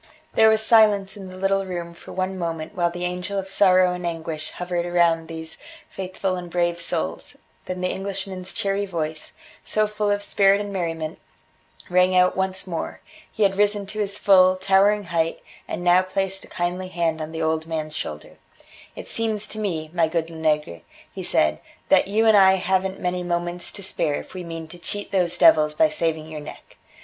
There 0.33 0.49
was 0.49 0.63
silence 0.65 1.15
in 1.15 1.29
the 1.29 1.37
little 1.37 1.63
room 1.63 1.93
for 1.93 2.11
one 2.11 2.35
moment 2.35 2.73
while 2.73 2.89
the 2.89 3.05
angel 3.05 3.37
of 3.37 3.47
sorrow 3.49 3.93
and 3.93 4.03
anguish 4.03 4.49
hovered 4.49 4.91
round 4.91 5.27
these 5.27 5.59
faithful 5.91 6.35
and 6.37 6.49
brave 6.49 6.81
souls, 6.81 7.37
then 7.65 7.81
the 7.81 7.89
Englishman's 7.91 8.51
cheery 8.51 8.87
voice, 8.87 9.33
so 9.63 9.85
full 9.85 10.09
of 10.09 10.23
spirit 10.23 10.59
and 10.59 10.73
merriment, 10.73 11.19
rang 11.87 12.15
out 12.15 12.35
once 12.35 12.65
more 12.65 12.99
he 13.31 13.43
had 13.43 13.57
risen 13.57 13.85
to 13.85 13.99
his 13.99 14.17
full, 14.17 14.55
towering 14.55 15.03
height, 15.13 15.43
and 15.67 15.83
now 15.83 16.01
placed 16.01 16.43
a 16.43 16.47
kindly 16.47 16.87
hand 16.87 17.21
on 17.21 17.31
the 17.31 17.43
old 17.43 17.67
man's 17.67 17.95
shoulder: 17.95 18.37
"It 18.95 19.07
seems 19.07 19.47
to 19.49 19.59
me, 19.59 19.91
my 19.93 20.07
good 20.07 20.31
Lenegre," 20.31 20.81
he 21.13 21.21
said, 21.21 21.59
"that 21.89 22.07
you 22.07 22.25
and 22.25 22.35
I 22.35 22.53
haven't 22.55 22.99
many 22.99 23.21
moments 23.21 23.71
to 23.73 23.83
spare 23.83 24.15
if 24.15 24.33
we 24.33 24.43
mean 24.43 24.67
to 24.69 24.79
cheat 24.79 25.11
those 25.11 25.37
devils 25.37 25.75
by 25.75 25.89
saving 25.89 26.27
your 26.27 26.41
neck. 26.41 26.77